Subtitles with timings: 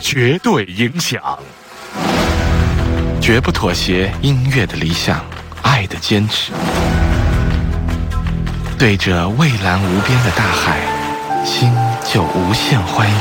[0.00, 1.22] 绝对影响，
[3.20, 5.24] 绝不妥协音乐的理想，
[5.62, 6.50] 爱的坚持。
[8.78, 10.80] 对着蔚蓝无边的大海，
[11.44, 11.70] 心
[12.10, 13.12] 就无限欢愉。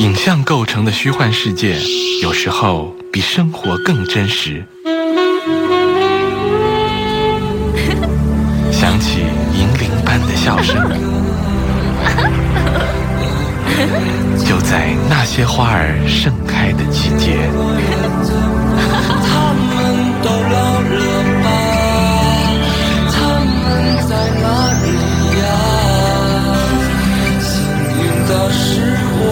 [0.00, 1.76] 影像构成的虚幻世界，
[2.22, 4.64] 有时候比生活更真实。
[8.70, 9.22] 响起
[9.52, 10.76] 银铃般的笑声，
[14.44, 17.48] 就在那些花儿盛开的季节。
[19.26, 19.64] 他们
[20.22, 21.00] 都老了
[21.44, 21.46] 吧？
[23.12, 23.64] 他们
[24.08, 24.44] 在哪
[24.82, 24.86] 里
[25.40, 25.44] 呀？
[27.40, 27.50] 幸
[28.00, 28.62] 运的是
[29.20, 29.22] 我，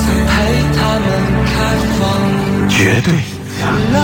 [0.00, 0.32] 曾陪
[0.74, 1.06] 他们
[1.50, 1.54] 开
[1.98, 2.00] 放。
[2.68, 3.96] 绝对音乐、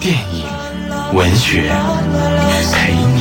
[0.00, 0.36] 电影、
[1.12, 1.70] 文学，
[2.72, 3.18] 陪你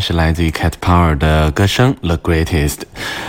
[0.00, 2.68] 是来自于 Cat Power 的歌声《The Greatest》，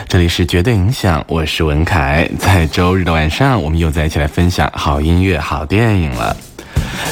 [0.07, 2.29] 这里是绝对影响，我是文凯。
[2.39, 6.35] 在周日的晚上，我们又在一起来分享好音乐、好电影了。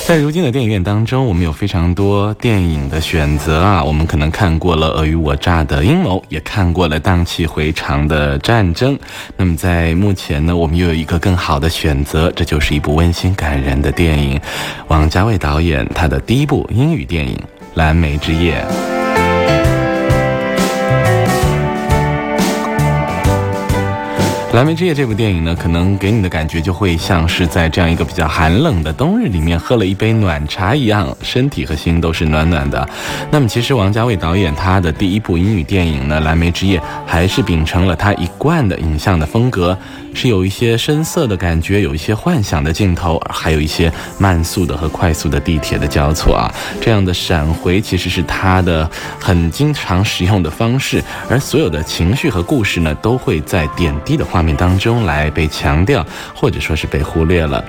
[0.05, 3.83] 在如今的电影院当中，我们有非常多电影的选择啊。
[3.83, 8.97] 我们可能看过了尔虞我诈的阴谋，也看过了荡气回肠的战争。
[9.37, 14.39] 那么在目前呢，我们又有一个更好的选择，这就是一部温馨感人的电影，
[14.87, 17.35] 王家卫导演他的第一部英语电影
[17.75, 18.65] 《蓝莓之夜》。
[24.53, 32.87] 《蓝莓之夜》这部电影呢，可能给你的感觉就会像是在这样一个比较寒冷的冬日里面喝了一杯暖茶一样，身体和心都是暖暖的。
[33.31, 39.75] 那么，其实王家卫导演他的第一部英语电影呢，《蓝莓之夜》还是秉承了他一贯的影像的风格，
[40.13, 48.89] 是有一些深色的感觉，有一些幻想的镜头，还有一些慢速的和快速的地铁的交错啊，这样的闪回其实是他的
[49.19, 56.05] 很经常使用的方式，而所有的情绪和故事呢，都会在点滴的画面当中来被强调，
[56.35, 57.63] 或者说是被忽略了。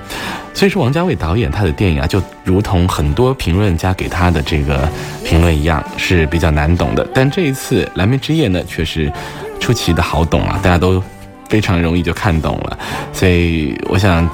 [0.53, 4.87] 所以说，王家卫导演他的电影啊，就如同很多评论家给他的这个
[5.25, 7.05] 评论一样，是比较难懂的。
[7.13, 9.11] 但这一次《蓝莓之夜》呢，却是
[9.59, 11.03] 出奇的好懂啊，大家都
[11.49, 12.77] 非常容易就看懂了。
[13.13, 14.29] 所以我想。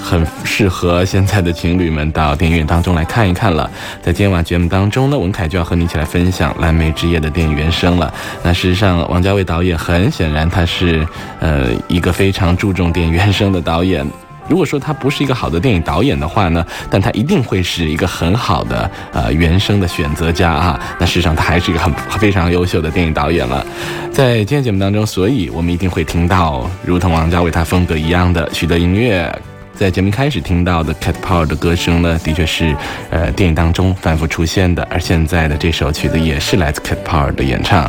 [0.00, 3.68] 很适合现在的情侣们到电影院当中来看一看了。
[4.00, 8.14] 在今晚节目当中呢，文凯就要和你一起来分享《蓝莓之夜》的电影原声了。
[8.44, 11.06] 那事实上，王家卫导演很显然他是
[11.40, 14.06] 呃一个非常注重电影原声的导演。
[14.48, 20.80] 如果说他不是一个好的电影导演的话呢，但他一定会是一个很好的呃原声的选择家啊。
[20.98, 23.64] 那事实上他还是一个很非常优秀的电影导演了。
[24.12, 29.30] 在今天节目当中，所以我们一定会听到如同王家卫他风格一样的许多音乐。
[29.74, 32.74] 在节目开始听到的 Cat Power 的歌声呢，的确是，
[33.10, 34.82] 呃，电影当中反复出现的。
[34.90, 37.88] 而现在的这首曲子也是来自 Cat Power 的演唱，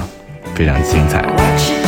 [0.54, 1.79] 非常精彩。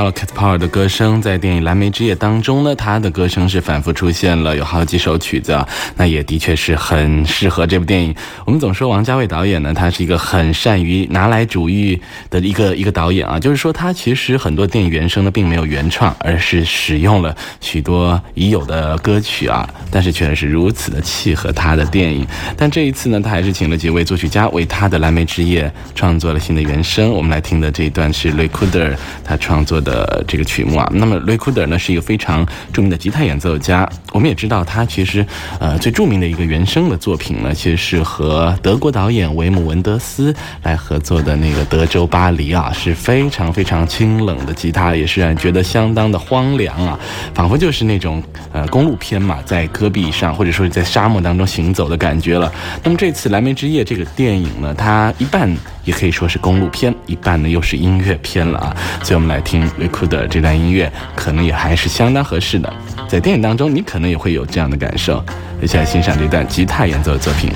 [0.00, 8.14] 到了 Cat Power 的歌声，在电影《蓝莓之夜》当中呢，他的歌声是反复出现了，有好几首曲子啊，那也的确是很适合这部电影。
[8.46, 12.00] 我们总说王家卫导演呢，他是一个很善于拿来主义
[12.30, 22.26] 的一个一个导演啊，就是说他其实很多电影原声呢并没有原创，而是使用了许多已有的歌曲啊，但是却是如此的契合他的电影。
[22.56, 27.10] 但这一次呢，他还是请了几位作曲家为他的《蓝莓之夜》创作了新的原声。
[27.12, 30.88] 我们来听的这一段是 Recorder 他创作的呃这个曲目啊。
[30.94, 35.24] 那么 Recoorder 呢是一个非常著名的吉他演奏家，我们也知道他其实
[35.58, 46.98] 呃最著名的一个原声的作品呢，其实是和德国导演维姆文德斯来合作的那个《德州巴黎》啊，是非常非常清冷的吉他，也是让人觉得相当的荒凉啊，
[47.34, 48.22] 仿佛就是那种
[48.52, 52.52] 呃公路片嘛，在戈壁上或者说是在沙漠当中行走的感觉了。
[52.82, 55.48] 那么这次《蓝莓之夜》这个电影呢，它一半
[55.84, 58.76] 也可以说是公路片，一半呢又是音乐片了啊。
[59.02, 62.72] 所以我们来听雷库的这段音乐，可能也还是相当合适的。
[63.10, 65.20] 在电影当中，你可能也会有这样的感受。
[65.60, 67.50] 一起来欣赏这段吉他演奏的作品。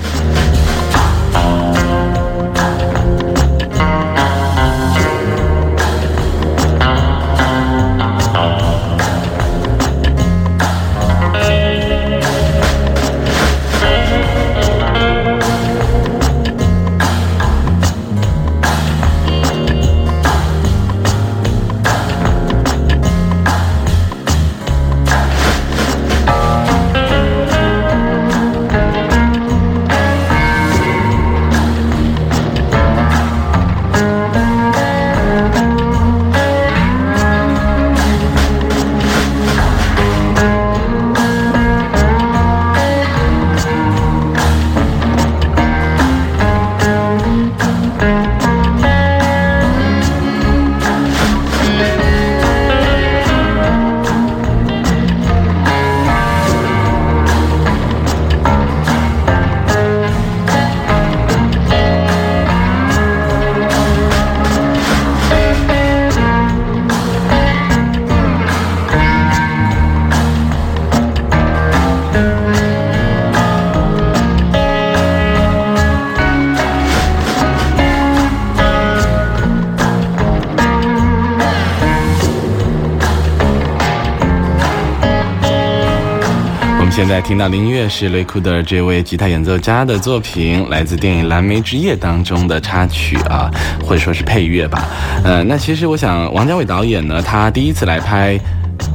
[87.34, 93.50] 听到的音乐是雷库德这位吉他演奏家的作品，来自电影《蓝莓之夜》当中的插曲啊，
[93.84, 94.84] 或者说是配乐吧。
[95.24, 98.38] 呃，那其实我想，王家卫导演呢，他第一次来拍。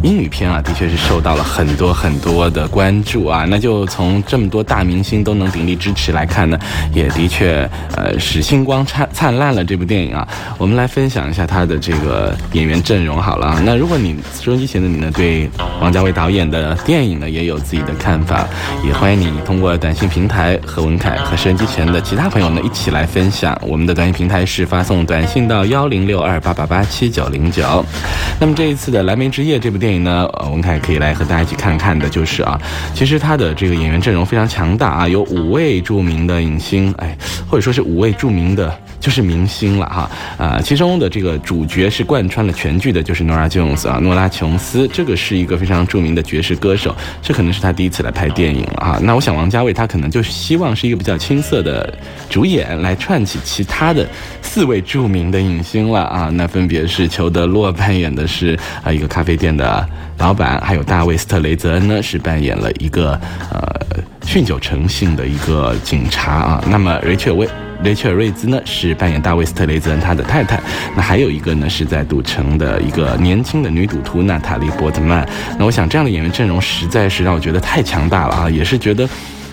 [0.02, 3.46] 英语片啊，的确是受到了很多很多的关注啊。
[3.50, 6.58] 那就从这么多大明星都能鼎力支持来看呢，
[6.94, 10.26] 也的确呃使星光灿灿烂了这部电影啊。
[10.58, 13.62] 我们来分享一下他的这个演员阵容好了。
[13.66, 15.50] 那如果你收音机前的你呢，对
[15.82, 18.48] 王家卫导演的电影呢也有自己的看法，
[18.86, 23.60] 也欢迎你通过短信平台和文凯和收音机前的其他朋友呢一起来分享。
[23.62, 27.84] 我们的短信平台是发送短信到幺零六二八八八七九零九。
[28.40, 32.62] 那么这一次的《蓝莓之夜》这部电影所以呢，呃，文凯可以来和大家一起看看的，就是啊，
[32.94, 37.18] 其实他的这个演员阵容非常强大啊，有五位著名的影星，哎，
[37.50, 38.72] 或者说是五位著名的。
[39.00, 49.00] 就是明星了哈，啊，其中的这个主角是贯穿了全剧的，就是 Nora Jones 啊，诺拉琼斯，这个是一个非常著名的爵士歌手，这可能是他第一次来拍电影了哈。
[49.02, 51.94] 那我想王家卫他可能就希望是一个比较青涩的
[52.30, 54.06] 主演来串起其他的
[54.42, 59.88] 四位著名的影星了啊，那分别是裘德洛扮演的是啊一个咖啡店的
[60.18, 63.12] 老板，还有大卫斯特雷泽恩呢是扮演了一个
[63.50, 63.62] 呃
[64.24, 67.48] 酗酒成性的一个警察啊，那么瑞切威。
[67.84, 70.60] 雷切尔·瑞兹呢是扮演大卫·斯特雷泽恩他的太太，
[70.96, 75.28] 那还有一个呢是在赌城的一个年轻的女赌徒娜塔莉·波特曼。
[75.58, 79.08] 那我想这样的演员阵容实在是让我觉得太强大了啊，也是觉得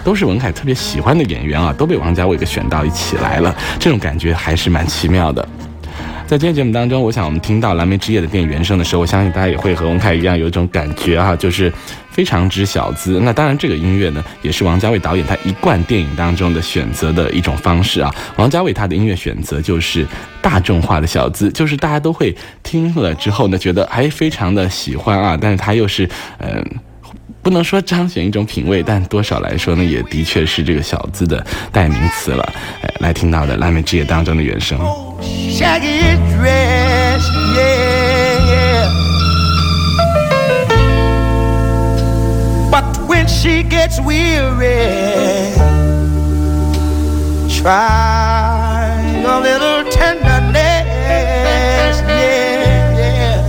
[0.05, 5.47] 都是文凯特别喜欢的演员啊，都被王家卫给选到一起来了，这种感觉还是蛮奇妙的。
[6.27, 11.73] 在今天节目当中，我想我们听到《蓝莓之夜》的电影原声的时候，我相信大家也会和文凯一样有一种感觉啊，就是
[12.17, 13.21] 非常之小资。
[13.21, 18.11] 那当然，这个音乐呢，也是王家卫导演他一贯电影当中的选择的一种方式啊。
[18.37, 20.07] 王家卫他的音乐选择就是
[20.41, 25.37] 大众化的小资，就是大家都会听了之后呢，觉得还非常的喜欢啊。
[25.39, 26.09] 但是他又是
[26.39, 26.65] 嗯。
[27.43, 32.43] 不能说彰显一种品味，但多少来说呢，也的确是这个小资的代名词了。
[32.83, 34.77] 哎，来听到的《蓝莓之夜》当中的原声。
[43.27, 45.53] When she gets weary,
[47.61, 50.87] try a little tenderness,
[52.07, 53.43] yeah, yeah.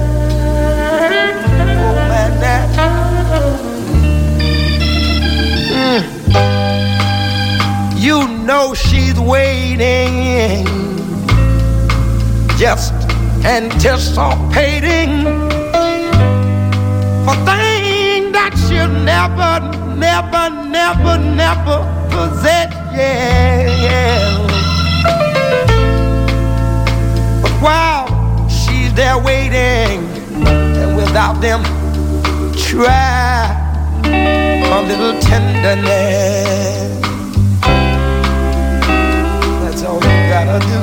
[1.61, 2.67] Oh, man, that.
[5.73, 6.01] Mm.
[7.99, 10.65] You know she's waiting
[12.57, 12.93] just
[13.45, 15.46] anticipating
[19.07, 19.53] never,
[19.95, 21.77] never, never, never
[22.11, 22.73] possess.
[22.91, 24.35] Yeah.
[27.41, 28.05] But while
[28.49, 29.99] she's there waiting,
[30.81, 31.63] and without them,
[32.67, 33.55] try
[34.03, 36.99] a little tenderness.
[39.61, 40.81] That's all you gotta do.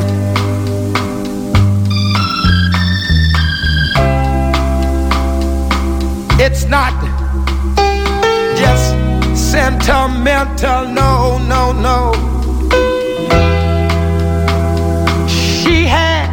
[6.43, 7.04] It's not
[9.55, 12.13] sentimental, no, no, no.
[15.29, 16.29] She has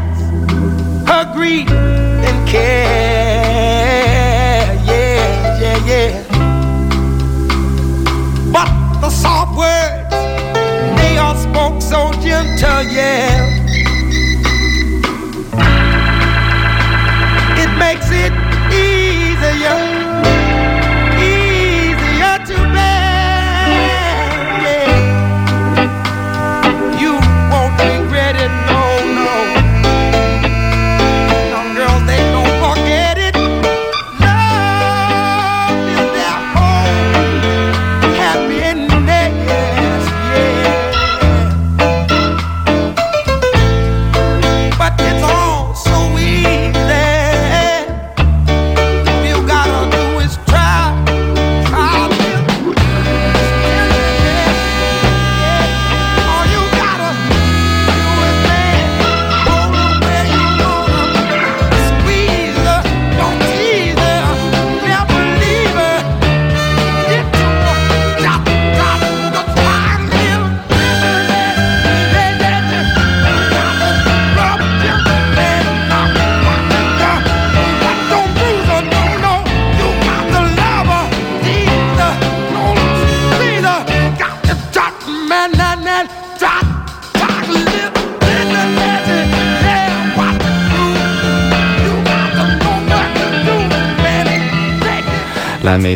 [1.07, 2.73] her grief and care,
[4.89, 6.11] yeah, yeah, yeah.
[8.51, 8.69] But
[9.01, 10.15] the soft words,
[10.99, 13.60] they are spoke so gentle, yeah.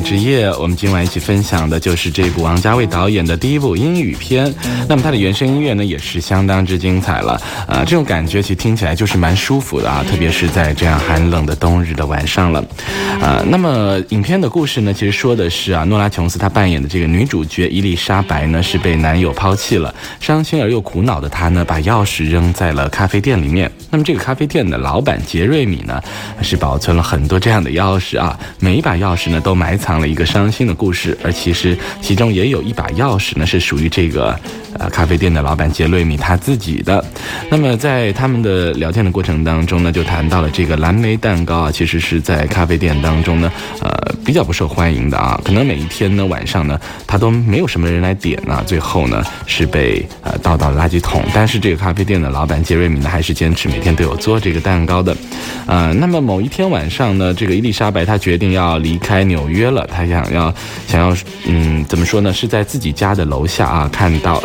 [0.06, 4.54] 之夜，我们今晚一起分享的就是这部王家卫导演的第一部英语片。
[4.88, 7.42] 那么它的原声音乐呢，也是相当之精彩了。
[7.68, 12.64] 啊，这种感觉其实听起来就是蛮舒服的啊，特别是在这样寒冷的冬日的晚上了。
[13.20, 23.72] 啊，那么影片的故事呢，其实说的是啊，诺拉琼斯她扮演的这个女主角伊丽莎白呢，是被男友抛弃了，伤心而又苦恼的她呢，把钥匙扔在了咖啡店里面。
[23.90, 26.00] 那么这个咖啡店的老板杰瑞米呢，
[26.44, 34.38] 是保存了很多这样的钥匙啊，每一把钥匙呢都埋藏了一个伤心的故事，而其实其中也有一把钥匙呢是属于这个
[34.78, 37.04] 呃咖啡店的老板杰瑞米他自己的。
[37.50, 43.90] 那么在他们的聊天的过程当中呢，就谈到了这个蓝莓蛋糕啊，其实是在咖啡店当中呢，呃
[44.24, 51.24] 比较不受欢迎的啊，可能每一天呢晚上呢，他都没有什么人来点呢，最后呢是被呃倒到了垃圾桶。
[51.34, 55.16] 但是这个咖啡店的老板杰瑞米呢，还是坚持每天都有做这个蛋糕的。
[55.68, 60.54] 呃，那么某一天晚上呢，这个伊丽莎白她决定要离开纽约了，他想要
[60.88, 61.16] 想要
[61.48, 64.42] 嗯怎么说呢，是在自己家的楼下啊看到。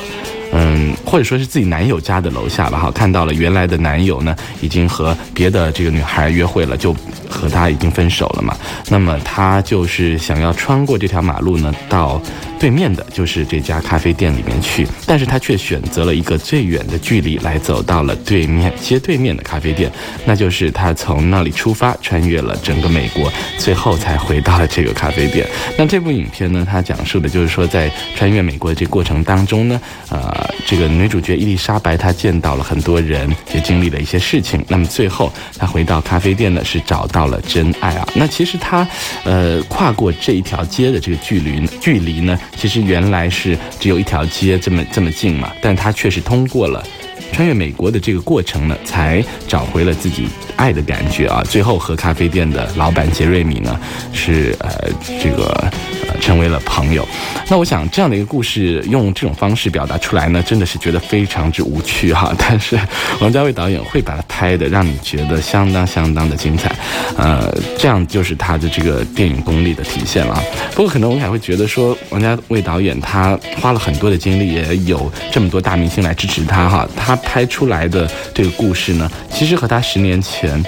[0.53, 6.93] 嗯，或者说是自己男友家的楼下吧，哈，看到了原来的男友呢，已经和别的这个女孩约会了，就
[7.29, 8.57] 和她已经分手了嘛。
[8.89, 12.21] 那么她就是想要穿过这条马路呢，到
[12.59, 19.91] 对面的就是这家咖啡店里面去，但是她却选择了一个最远的距离来走到了对面街对面的咖啡店，
[20.25, 25.47] 那就是她从那里出发，穿越了整个美国，最后才回到了这个咖啡店。
[25.79, 30.40] 那这部影片呢，它讲述的就是说在穿越美国的这过程当中呢，呃。
[30.67, 34.65] 这个女主角伊丽莎白，她见到了很多人，也经历了一些事情。
[34.69, 38.09] 那么最后，她回到咖啡店呢，是找到了真爱啊。
[38.15, 38.87] 那其实她，
[39.25, 46.85] 呃，跨过这一条街的这个距离，距离呢，其实原来是只有一条街这么这么近嘛，但她却是通过了。
[47.33, 51.43] 穿越美国的这个过程呢，才找回了自己爱的感觉啊！
[51.45, 53.81] 最后和咖啡店的老板杰瑞米呢，
[54.13, 54.91] 是呃
[55.23, 55.73] 这个
[56.09, 57.07] 呃成为了朋友。
[57.51, 62.33] 那我想这样的一个故事用这种方式表达出来呢，真的是觉得非常之无趣哈。
[62.39, 62.79] 但是
[63.21, 66.73] 王家卫导演会把它拍的让你觉得相当相当的精彩，
[67.17, 70.41] 呃，这样就是他的这个电影功力的体现了。
[70.77, 77.17] 不过可能我们还会觉得说，王家卫导演他花了很多的精力，也有这么多大明星来支持他哈，他。
[77.17, 80.61] 拍出来的这个故事呢，其实和他十年前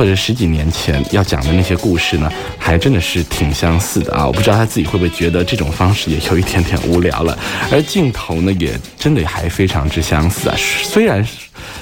[0.00, 4.26] 或者十几年前要讲的那些故事呢，还真的是挺相似的啊！
[4.26, 7.38] 我不知道他自己会不会觉得这种方式也有一点点无聊了。
[7.70, 10.56] 而镜头呢，也真的还非常之相似啊。
[10.56, 11.22] 虽然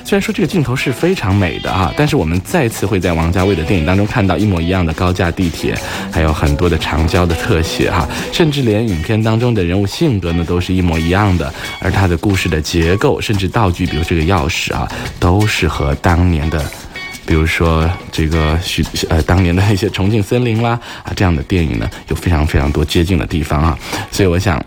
[0.05, 5.79] 虽然说这个镜头是非常美的啊，但是我们再次会在王家卫的电影当中看到一模一样的高架地铁，
[6.11, 11.55] 还有很多的长焦的特写哈，甚至连影片当中的人物性格呢都是一模一样的。
[11.79, 16.61] 而他的故事的结构，甚至道具，比如这个钥匙啊，都是和当年的，
[17.29, 20.71] 比如说这个许呃当年的一些重庆森林啦
[21.05, 23.79] 啊这样的电影呢，有非常非常多接近的地方啊。
[24.11, 24.59] 所以我想。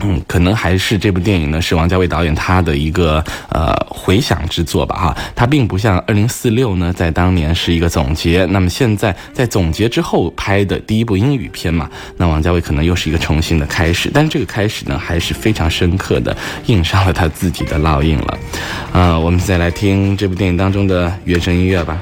[0.00, 18.38] 嗯，可能还是这部电影呢，是王家卫导演他的一个呃回想之作吧，哈，他并不像二零四六呢，在当年是一个总结，那么现在在总结之后拍的第一部英语片嘛，那王家卫可能又是一个重新的开始，但是这个开始呢，还是非常深刻的印上了他自己的烙印了，
[18.92, 21.98] 啊，我们再来听这部电影当中的原声音乐吧。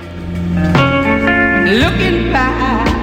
[1.66, 2.95] looking back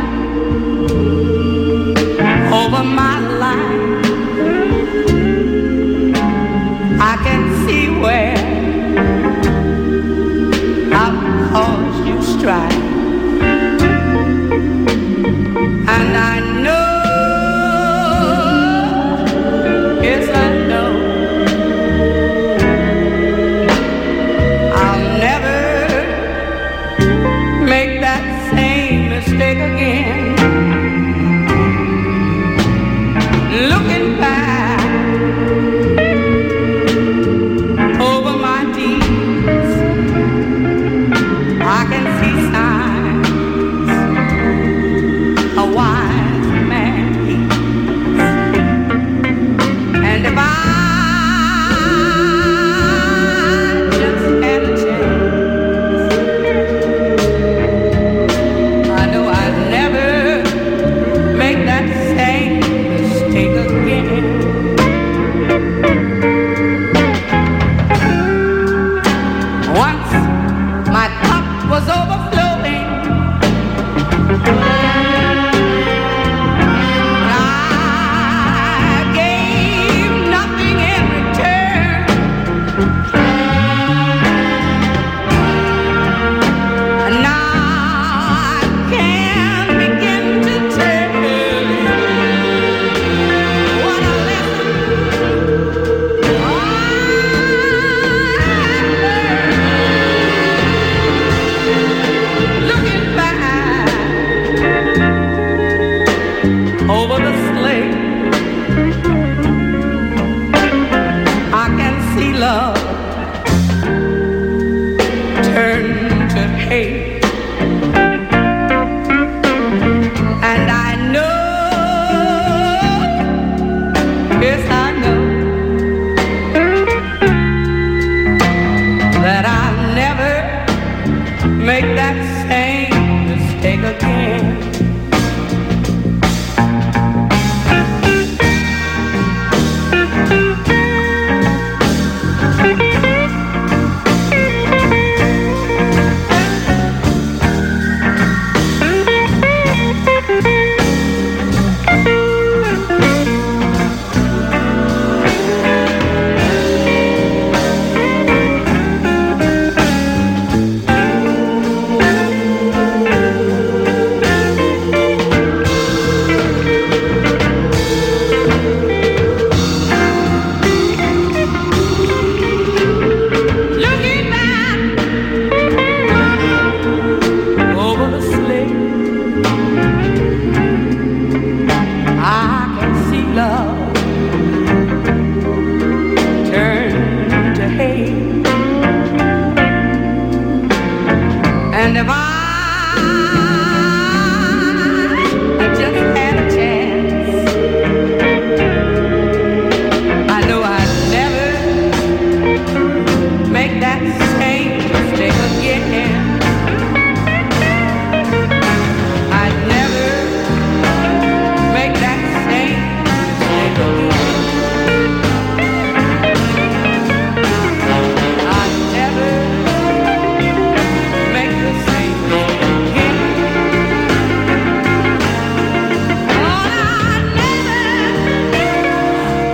[131.95, 134.62] that same mistake again.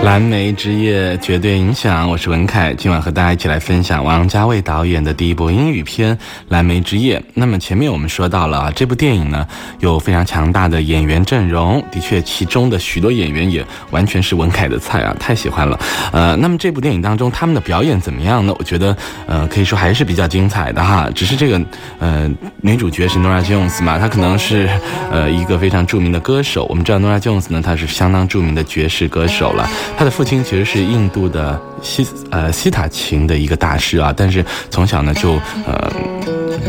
[0.09, 6.17] 蓝莓之夜绝对影响，我是文凯，今晚和大家一起来分享王家卫导演的第一部英语片
[6.47, 7.19] 《蓝莓之夜》。
[7.35, 9.47] 那么前面我们说到了，这部电影呢
[9.81, 15.79] 有非常强大的演员阵容，的确其中的许多演员也完全是文凯的菜啊，太喜欢了。
[16.11, 18.51] 呃，那么这部电影当中他们的表演怎么样呢？
[18.57, 21.61] 我觉得呃可以说还是比较精彩的哈，只是这个
[21.99, 22.27] 呃
[22.61, 24.67] 女主角是 Nora Jones 嘛，她可能是
[25.11, 26.65] 呃一个非常著名的歌手。
[26.67, 29.69] 我们知道 Nora Jones 呢，她是相当著名的爵士歌手了。
[29.99, 35.33] 他的父亲其实是印度的西呃西塔琴的一个大师啊，但是从小呢就
[35.67, 35.91] 呃。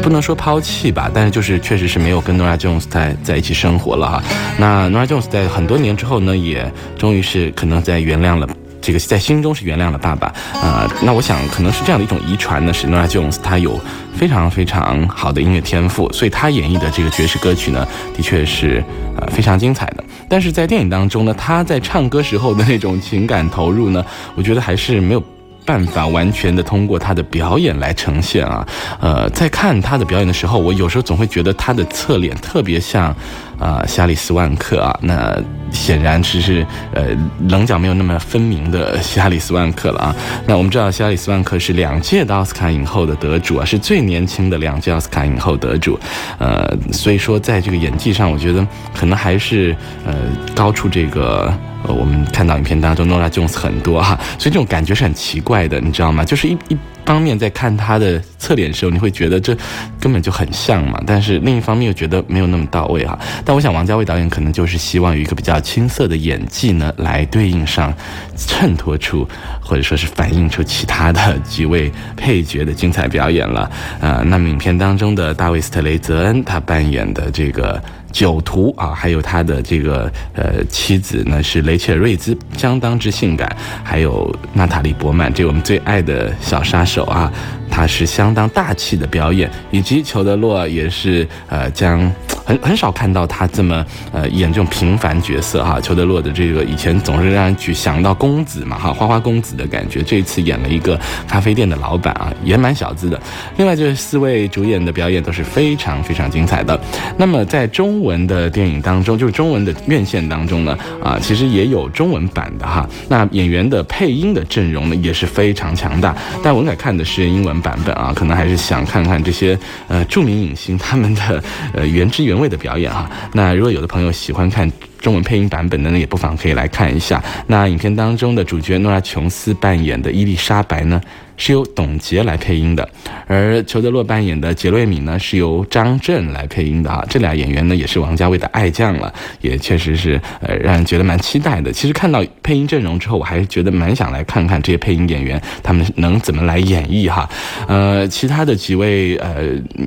[0.03, 4.23] 不能说抛弃吧，但是就是确实是没有跟 Nora Jones 在在一起生活了哈。
[4.59, 8.49] 那 Nora Jones 在很多年之后呢，也终于是可能在原谅了。
[8.81, 13.79] 这个在心中是原谅了爸爸，呃，那我想可能是这样的一种遗传呢，是 Nora Jones 他有
[14.17, 18.83] 非常非常好的音乐天赋，所以他演绎的这个爵士歌曲呢，的确是
[19.19, 20.05] 呃非常精彩的。
[20.31, 25.21] 但是在电影当中呢，他在唱歌时候的那种情感投入呢，我觉得还是没有。
[25.65, 28.67] 办法完全的通过他的表演来呈现啊，
[29.01, 33.15] 呃，在看他的表演的时候，我有时候总会觉得他的侧脸特别像，
[33.59, 37.09] 啊，夏利斯万克啊，那显然只是呃
[37.49, 40.17] 棱角没有那么分明的夏利斯万克了啊。
[40.47, 45.99] 那我们知道夏利斯万克是两届的奥斯卡影后的得主啊，是最年轻的两届奥斯卡影后得主，
[46.39, 50.15] 呃，所以说在这个演技上，我觉得可能还是呃
[50.55, 51.53] 高出这个。
[51.85, 56.25] 呃，我们看到影片当中，Nora Jones 很多哈，所以这种感觉是很奇怪的，你知道吗？
[56.25, 56.77] 就是一一
[57.11, 59.57] 方面在看他的侧脸的时候，你会觉得这
[59.99, 63.19] 根本就很像嘛，但是另一方面又觉得没有那么到位哈。
[63.45, 67.93] 但我想王家卫导演可能就是希望有一个比较青涩的演技呢，来对应上、
[68.37, 69.29] 衬托出
[69.61, 73.69] 或者说是反映出其他的几位配角的精彩表演了。
[74.01, 77.83] 呃，那么影片当中的大卫斯特雷泽恩他扮演的这个。
[78.13, 87.33] 酒徒啊，还有他的这个呃妻子呢是雷切尔瑞兹，相当之性感，还有娜塔莉波曼，这我们最爱的小杀手啊，
[87.71, 92.01] 他是相当大气的表演，以及裘德洛也是呃将
[92.45, 100.99] 很很少看到他这么呃演这种平凡角色哈，裘德洛的这个以前总是让人去想到公子嘛哈，花花公子的感觉，这一次演了一个
[101.29, 103.21] 咖啡店的老板啊，也蛮小资的。
[103.57, 106.79] 另外就是四位主演的表演都是非常非常精彩的。
[107.17, 112.89] 那么在中文的电影当中，就是中文的院线当中呢，啊，其实也有中文版的哈。
[113.09, 116.17] 那演员的配音的阵容呢也是非常强大。
[116.43, 121.43] 但文凯看的是英文版本啊，可能还是想看看这些呃著名影星他们的
[121.75, 123.11] 呃原汁原味位的表演哈。
[123.33, 127.23] 那如果有的朋友喜欢看中文配音版本的呢，也不妨可以来看一下。
[127.47, 131.01] 那影片当中的主角诺拉琼斯扮演的伊丽莎白呢？
[131.43, 132.87] 是由董洁来配音的，
[133.27, 137.03] 而裘德洛扮演的杰瑞米呢，是由张震来配音的啊。
[137.09, 139.11] 这俩演员呢，也是王家卫的爱将了，
[139.41, 141.73] 也确实是呃让人觉得蛮期待的。
[141.73, 147.27] 其实看到配音阵容之后，我还是觉得蛮想来看看这些配音演员他们能怎么来演绎哈。
[147.67, 149.37] 呃，其他的几位呃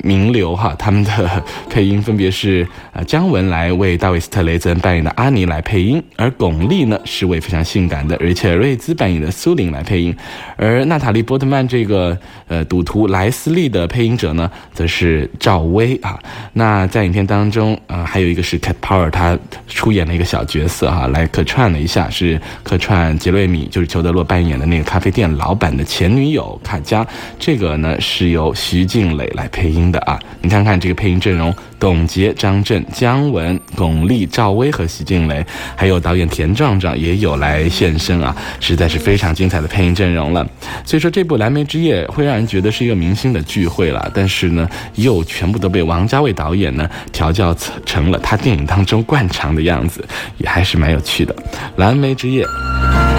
[0.03, 10.15] 名流哈，他们的配音分别是呃姜文来为大卫斯特雷泽扮演的阿尼来配音，而巩俐呢是为非常性感的瑞切尔瑞兹扮演的苏玲来配音，
[10.57, 11.43] 而娜塔莉波特。
[11.43, 16.17] 曼这个呃赌徒莱斯利的配音者呢，则是赵薇啊。
[16.53, 19.37] 那在影片当中啊，还有一个是 Cat Power，他
[19.67, 27.05] 出演了一个小角色哈，来客串了一下，是客串杰瑞米，就是裘德洛扮演的那个咖啡店老板的前女友卡佳。
[27.37, 30.17] 这个呢是由徐静蕾来配音的啊。
[30.41, 31.53] 你看看这个配音阵容。
[31.83, 40.47] 董洁、张震、姜文、巩俐、赵薇和徐静蕾，还有导演田壮壮也有来现身啊，实在是非常精彩的配音阵容了。
[40.85, 44.65] 所以说，这部《蓝莓之夜》会让人觉得是一个明星的聚会了，但是呢，
[44.95, 47.53] 又全部都被王家卫导演呢调教
[47.85, 50.01] 成了他电影当中惯常的样子，
[50.37, 51.35] 也还是蛮有趣的。
[51.75, 52.45] 《蓝莓之夜》。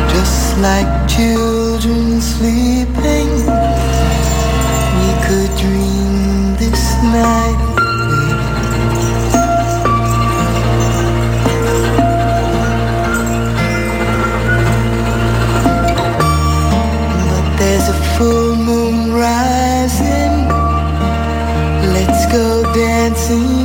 [0.09, 3.24] Just like children sleeping,
[23.05, 23.64] dancing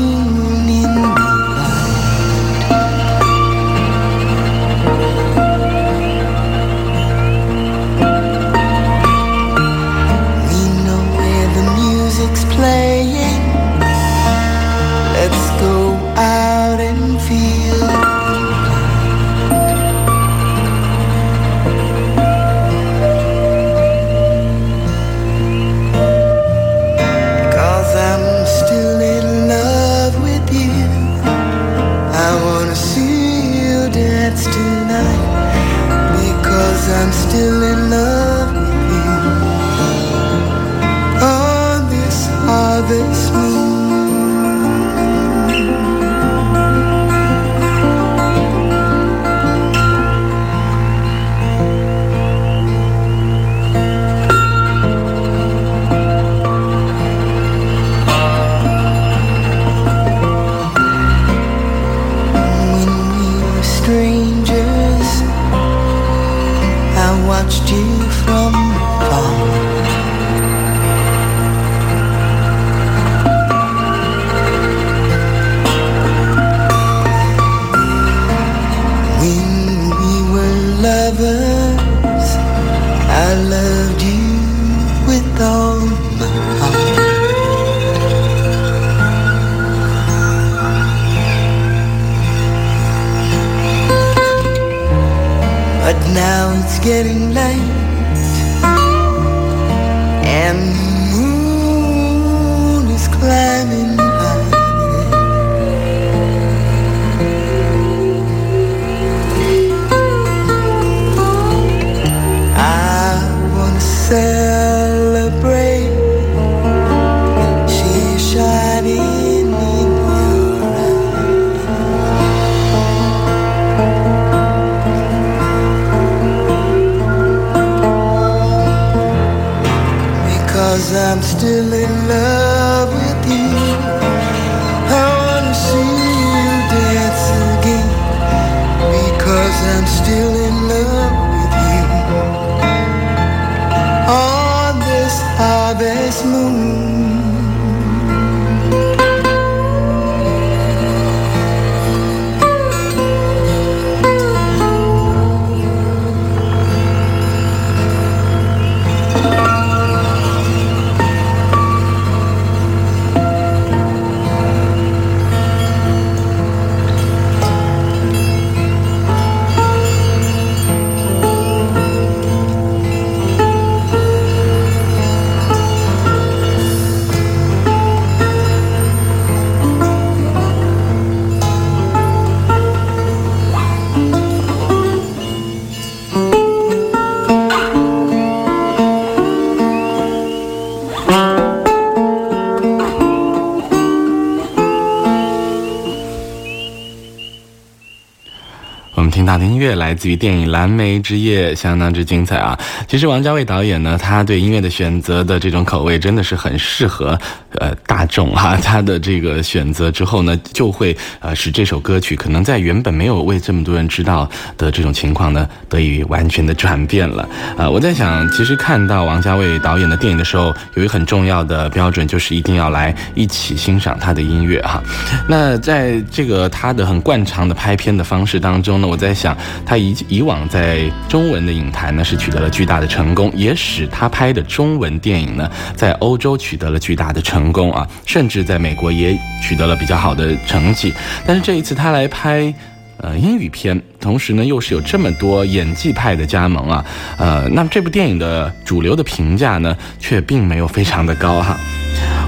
[199.59, 202.57] 乐来自于电影《蓝莓之夜》，相当之精彩啊！
[202.87, 207.19] 其实王家卫导演呢，他对音乐的选择的这种口味真的是很适合
[207.59, 210.95] 呃大众哈、他的这个选择之后呢，就会
[211.35, 217.27] 使这首歌曲可能在原本没有为这么多人知道的这种情况呢，得以完全的转变了。
[217.57, 224.81] 呃，我在想，其实看到王家卫导演的电影的时候，有一个很重要的标准，就是一定要来一起欣赏他的音乐哈。
[225.27, 240.93] 那在这个他的很惯常的拍片的方式当中呢，我在想，他以以往在中文的影坛呢是取得了巨大的成功，也使他拍的中文电影呢在欧洲取得了巨大的成功啊，甚至在美国也取得了比较好的成绩。
[241.25, 242.53] 但是这一次他来拍。
[243.01, 246.85] 呃，英语片，同时呢又是有这么多演技派的加盟啊，
[247.17, 251.57] 呃，那么这部电影的主流的评价呢，却并没有非常的高哈。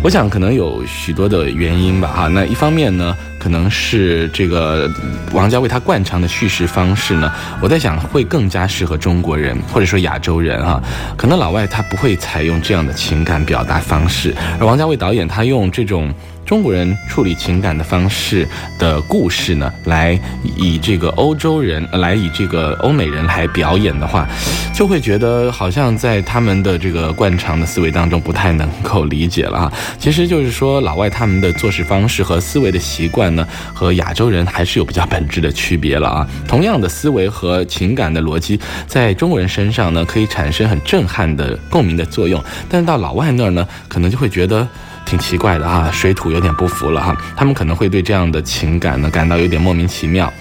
[0.01, 2.27] 我想可能有许多的原因吧哈。
[2.30, 4.89] 那一方面呢，可能是这个
[5.34, 7.30] 王家卫他惯常的叙事方式呢，
[7.62, 10.82] 我在想会更加适合中国人或者说亚洲人哈。
[11.17, 16.10] 可能老外他不会采用这样的情感表达方式，而王家卫导演他用这种。
[16.51, 18.45] 中国人处理情感的方式
[18.77, 20.19] 的故事呢，来
[20.57, 24.27] 以这个欧洲人来以这个欧美人来表演的话，
[24.75, 29.73] 就会觉得好像在他们的这个惯常的思维当中不太能够理解了啊。
[29.97, 36.27] 其实就是说，老外他们的做事方式和思维的习惯呢，和亚洲人还是有比较本质的区别了啊。
[36.49, 44.67] 同样的思维和情感的逻辑，在中国人身上呢，可以产生很震撼的共鸣的作用，但到老外那儿呢，可能就会觉得。
[45.12, 50.32] 挺奇怪的哈，水土有点不服了哈，他们可能会对这样的情感呢感到有点莫名其妙，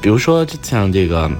[0.00, 1.30] 比如说就像这个，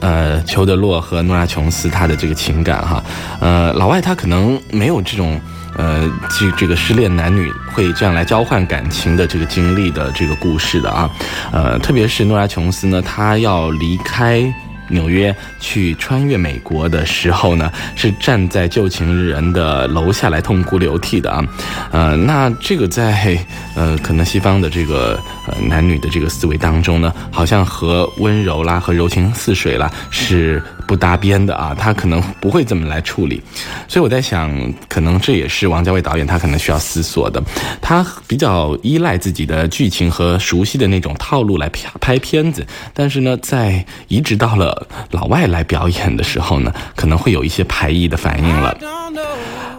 [0.00, 3.04] 呃，裘德洛和诺拉琼斯他的这个情感哈，
[3.38, 5.40] 呃，老外他可能没有这种
[5.76, 11.08] 呃这这个失恋男女会这样来交换感情的这个经历的这个故事的啊，
[11.52, 14.52] 呃，特别是诺拉琼斯呢，他要离开。
[14.90, 21.44] 纽约去穿越美国的时候呢，是站在旧情人的楼下来痛哭流涕的啊，
[21.90, 23.38] 呃，那这个在
[23.74, 33.40] 呃可能西方的这个呃男女的这个思维当中呢，好像和温柔啦和柔情似水啦是不搭边的啊，他可能不会这么来处理，
[33.86, 34.50] 所以我在想，
[34.88, 37.40] 可能这也是王家卫导演他可能需要思索的，
[37.80, 48.76] 他比较依赖自己的剧情和熟悉的那种套路来拍拍片子，但是呢，在移植到了老外来表演的时候呢，可能会有一些排异的反应了。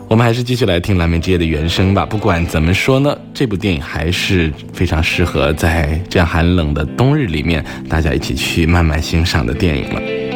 [0.07, 2.05] 我们还是继续来听《蓝莓之夜》的原声吧。
[2.05, 10.30] 不管怎么说呢，这部电影还是非常适合在这样寒冷的冬日里面，大家一起去慢慢欣赏的电影了。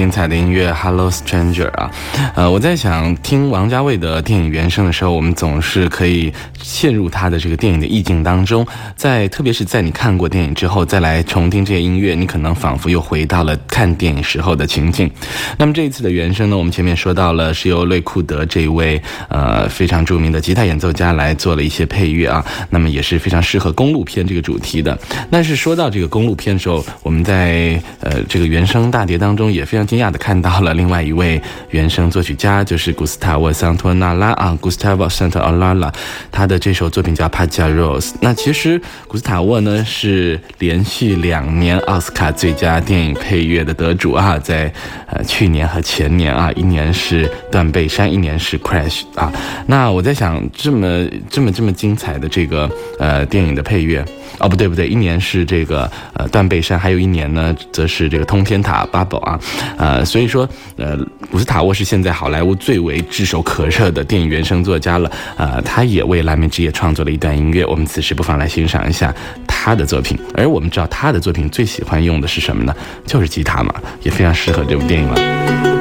[0.00, 1.90] 精彩的音乐《Hello Stranger》啊，
[2.34, 6.32] 呃，我在想听王家卫的电影原声的时候，我们总是可以
[6.62, 15.10] 陷入他的这个电影的意境当中，在特别是在你看过电影之后再来重听这些音乐，你可能仿佛又回到了看电影时候的情境。
[15.58, 18.98] 那么这一次的原声呢，我们前面说到了是由瑞库德这位
[19.28, 24.98] 呃非常著名的吉他演奏家来做了一些配乐啊，那么也是非常适合公路片这个主题的。
[25.30, 35.92] 但是说到这个公路片的时候，我们在呃这个原声大碟当中也非常惊讶的看到了另外一位原声作曲家，就是古斯塔沃·桑托纳拉啊，Gustavo Santaolalla，
[36.30, 38.10] 他的这首作品叫《帕加 Rose》。
[38.20, 44.72] 那其实古斯塔沃呢是连续两年奥斯卡最佳电影配乐的得主啊，在
[45.08, 49.32] 呃去年和前年啊，一年是《断背山》，一年是《Crash》啊。
[49.66, 52.70] 那我在想，这么这么这么精彩的这个
[53.00, 54.04] 呃电影的配乐。
[54.38, 59.38] 哦，不对不对，一年是这个呃断背山，还有一年呢，则是这个通天塔 Bubble 啊，
[59.80, 60.94] 呃，所以说呃，
[61.30, 69.14] 古斯塔沃是现在好莱坞最为炙手可热的电影原声作家了，呃，他也为《蓝莓之夜》创作了一段音乐，我们此时不妨来欣赏一下
[69.48, 70.18] 他的作品。
[70.34, 72.76] 而我们知道他的作品最喜欢用的是什么呢？
[73.06, 75.79] 就是吉他嘛，也非常适合这部电影了。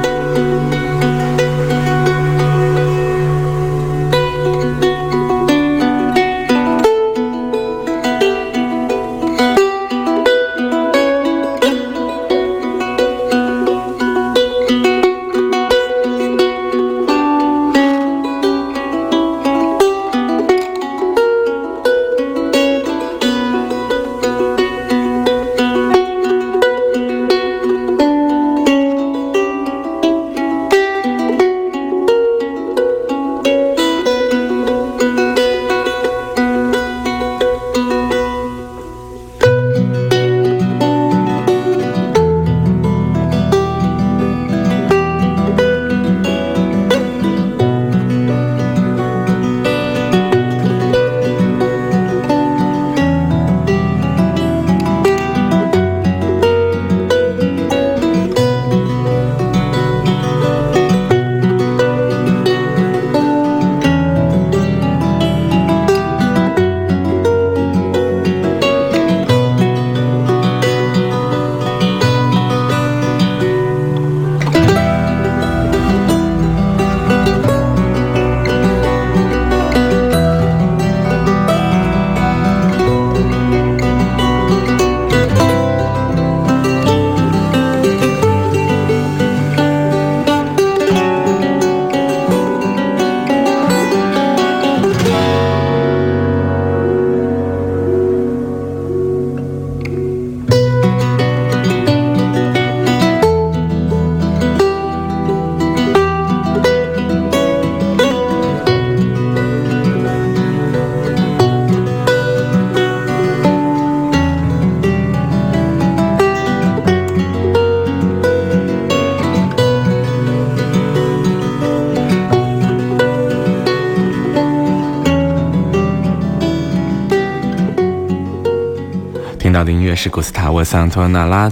[130.10, 131.52] 是古斯塔沃·桑托纳拉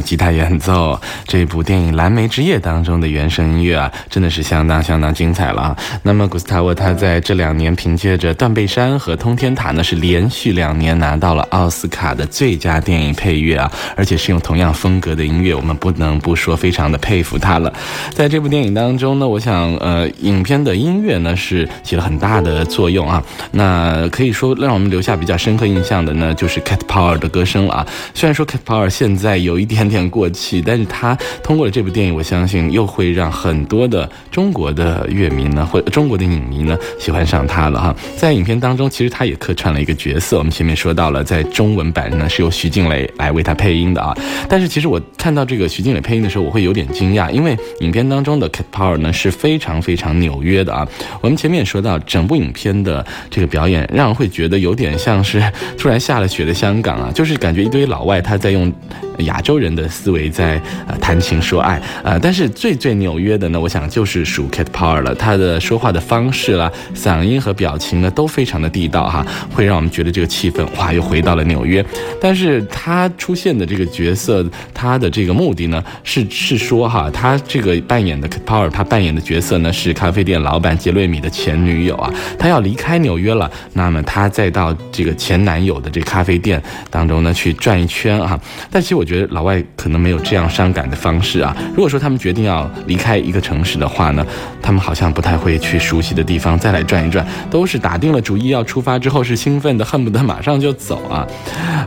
[0.00, 5.76] 吉他演奏，这部电影《蓝莓之夜》当中的原声音乐啊，真的是相当相当精彩了啊。
[6.02, 17.72] 那么古斯塔沃他在这两年凭借着《断背山》和《通天塔》呢，是连续两年拿到了奥斯卡的最佳电影配乐啊，而且是用同样风格的音乐，我们不能不说非常的佩服他了。
[18.12, 23.22] 在这部电影当中呢，我想呃，影片的音乐呢是起了很大的作用啊。
[23.52, 27.86] 那可以说让我们留下比较深刻印象的呢，就是 Cat Power 的歌声了啊。
[28.14, 37.94] 虽然说 Cat Power 现在有一点点过气，但是他通过了这部电影，我相信又会让很多的中国的乐迷呢，或中国的影迷呢喜欢上他了哈。
[38.16, 44.16] 在影片当中，其实他也客串了一个角色，我们前面说到了，在中文版呢是由徐静蕾来为他配音的啊。
[44.48, 50.86] 但是其实我看到这个徐静蕾配音的时候，我会有点惊讶，因为影片当中的 Cat Power 呢是非常非常纽约的啊。
[51.20, 55.42] 我们前面也说到，整部影片的这个表演，让人会觉得有点像是
[55.76, 58.72] 突然下了雪的香港啊，就是感觉一堆老外他在用
[59.18, 71.84] 亚洲人的思维在呃谈情说爱呃，但是最最纽约的呢，我想就是属 Cat Power 了，他的说话的方式啦、嗓音和表情呢都非常的地道哈，会让我们觉得这个气氛哇又回到了纽约。
[72.20, 88.40] 但是他出现的这个角色，他的这个目的呢是是说哈，他这个扮演的 Cat Power，他扮演的角色呢是咖啡店老板杰瑞米的前女友啊，他要离开纽约了，那么他再到这个前男友的这咖啡店当中呢去转一圈啊。
[88.70, 91.56] 但其实我觉得老外可能没有这样伤感的方式啊。
[91.70, 94.24] 如果说他们决定要离开一个城市的话呢，
[94.62, 101.26] 他们好像不太会去熟悉的地方再来转一转，都是打定了主意要出发之后是兴奋的，恨不得马上就走啊。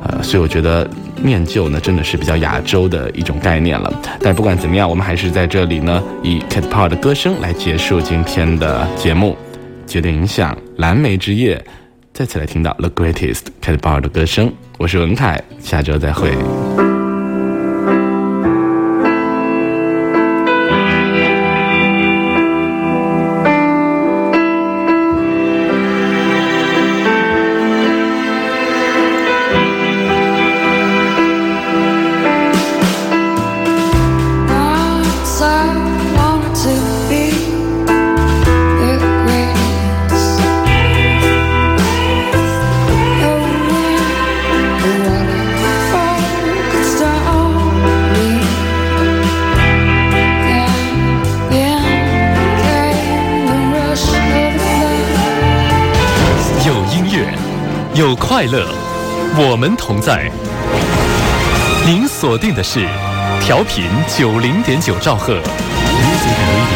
[0.03, 0.89] 呃，所以我觉得
[1.21, 3.93] 念旧呢真的是比较亚洲的一种概念了。
[4.21, 9.37] 但不管怎么样，我们还是在这里呢以 Cat Power 的歌声来结束今天的节目，
[9.85, 11.63] 绝对影响蓝莓之夜。
[12.13, 16.88] 再次来听到 The Greatest Cat Power 的歌声，我是文凯，下周再会。
[58.39, 58.65] 快乐，
[59.35, 60.31] 我们同在。
[61.85, 62.87] 您锁定的是
[63.41, 65.41] 调频九零点九兆赫，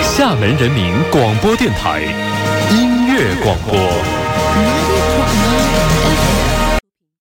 [0.01, 2.01] 厦门人民广播电台
[2.69, 4.92] 音乐广播。